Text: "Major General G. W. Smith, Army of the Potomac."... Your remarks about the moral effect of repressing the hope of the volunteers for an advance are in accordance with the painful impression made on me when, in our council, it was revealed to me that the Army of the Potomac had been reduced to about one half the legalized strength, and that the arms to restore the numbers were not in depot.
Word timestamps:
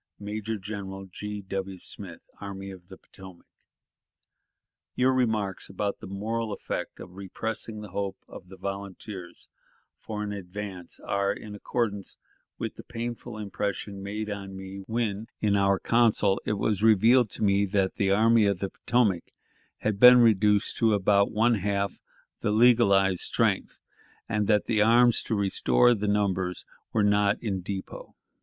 "Major 0.19 0.57
General 0.57 1.05
G. 1.05 1.43
W. 1.43 1.77
Smith, 1.77 2.21
Army 2.39 2.71
of 2.71 2.87
the 2.87 2.97
Potomac."... 2.97 3.45
Your 4.95 5.13
remarks 5.13 5.69
about 5.69 5.99
the 5.99 6.07
moral 6.07 6.51
effect 6.51 6.99
of 6.99 7.11
repressing 7.15 7.81
the 7.81 7.89
hope 7.91 8.17
of 8.27 8.47
the 8.49 8.57
volunteers 8.57 9.47
for 9.99 10.23
an 10.23 10.31
advance 10.33 10.99
are 11.01 11.31
in 11.31 11.53
accordance 11.53 12.17
with 12.57 12.77
the 12.77 12.83
painful 12.83 13.37
impression 13.37 14.01
made 14.01 14.27
on 14.27 14.55
me 14.57 14.79
when, 14.87 15.27
in 15.39 15.55
our 15.55 15.79
council, 15.79 16.41
it 16.47 16.53
was 16.53 16.81
revealed 16.81 17.29
to 17.29 17.43
me 17.43 17.67
that 17.67 17.97
the 17.97 18.09
Army 18.09 18.47
of 18.47 18.57
the 18.57 18.71
Potomac 18.71 19.25
had 19.81 19.99
been 19.99 20.17
reduced 20.17 20.77
to 20.77 20.95
about 20.95 21.29
one 21.31 21.59
half 21.59 21.99
the 22.39 22.49
legalized 22.49 23.19
strength, 23.21 23.77
and 24.27 24.47
that 24.47 24.65
the 24.65 24.81
arms 24.81 25.21
to 25.21 25.35
restore 25.35 25.93
the 25.93 26.07
numbers 26.07 26.65
were 26.91 27.03
not 27.03 27.37
in 27.43 27.61
depot. 27.61 28.15